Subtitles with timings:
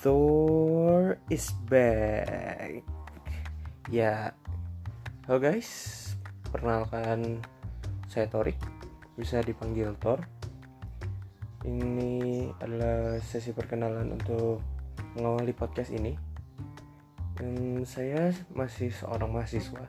[0.00, 2.80] Thor is back.
[3.92, 4.32] Ya,
[5.28, 5.68] halo guys,
[6.48, 7.44] perkenalkan
[8.08, 8.56] saya Torik,
[9.20, 10.24] bisa dipanggil Thor.
[11.68, 14.64] Ini adalah sesi perkenalan untuk
[15.20, 16.16] mengawali podcast ini.
[17.36, 19.84] Dan saya masih seorang mahasiswa.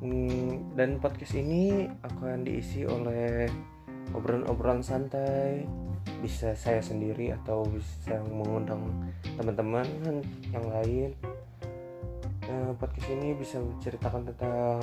[0.00, 3.44] Hmm, Dan podcast ini akan diisi oleh
[4.14, 5.66] obrolan-obrolan santai
[6.22, 8.82] bisa saya sendiri atau bisa mengundang
[9.34, 9.86] teman-teman
[10.54, 11.10] yang lain.
[12.46, 14.78] Nah, podcast ini bisa menceritakan tentang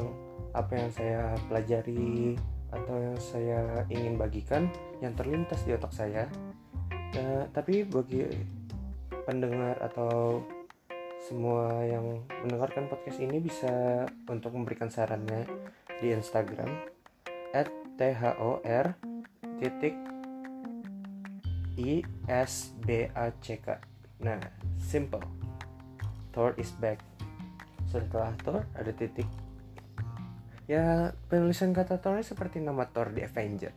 [0.51, 2.35] apa yang saya pelajari
[2.73, 4.67] atau yang saya ingin bagikan
[4.99, 6.27] yang terlintas di otak saya.
[6.91, 8.27] Nah, tapi bagi
[9.23, 10.43] pendengar atau
[11.23, 15.47] semua yang mendengarkan podcast ini bisa untuk memberikan sarannya
[16.03, 16.67] di Instagram
[17.95, 19.12] thor
[19.59, 19.95] titik
[21.77, 23.77] i s b a c k.
[24.21, 24.39] Nah
[24.77, 25.25] simple.
[26.33, 27.01] Thor is back.
[27.89, 29.29] Setelah Thor ada titik.
[30.65, 33.73] Ya penulisan kata Thor seperti nama Thor di Avenger.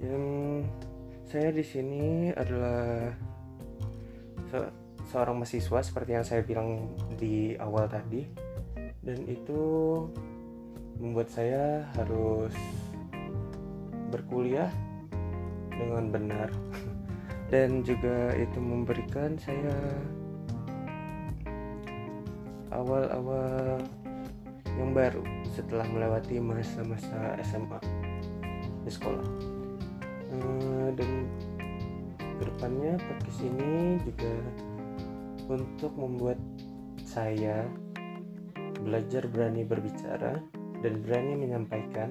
[0.00, 0.24] Yang
[1.30, 3.14] saya di sini adalah
[4.50, 4.58] se
[5.10, 8.26] seorang mahasiswa seperti yang saya bilang di awal tadi.
[9.00, 9.60] Dan itu
[11.00, 12.52] membuat saya harus
[14.10, 14.68] berkuliah
[15.70, 16.50] dengan benar.
[17.50, 19.74] Dan juga itu memberikan saya
[22.70, 23.82] awal-awal
[24.78, 27.80] yang baru setelah melewati masa-masa SMA
[28.86, 29.26] di sekolah.
[30.30, 31.26] Uh, dan
[32.38, 34.34] ke depannya podcast ini juga
[35.50, 36.38] untuk membuat
[37.02, 37.66] saya
[38.80, 40.38] belajar berani berbicara
[40.80, 42.08] dan berani menyampaikan.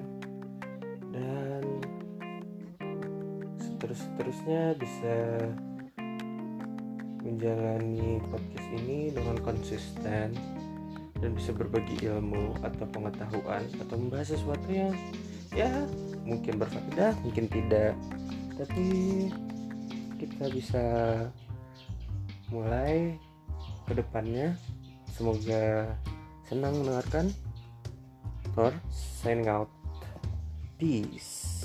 [1.10, 1.82] Dan
[3.80, 5.16] seterus-terusnya bisa
[7.24, 10.36] menjalani podcast ini dengan konsisten
[11.16, 14.92] dan bisa berbagi ilmu atau pengetahuan atau membahas sesuatu yang
[15.56, 15.72] ya
[16.28, 17.96] mungkin berfaedah mungkin tidak.
[18.60, 18.88] Tapi
[20.20, 20.84] kita bisa
[22.52, 23.16] mulai
[23.88, 24.60] ke depannya.
[25.08, 25.96] Semoga
[26.44, 27.32] senang mendengarkan.
[28.52, 29.72] Thor signing out.
[30.76, 31.60] Peace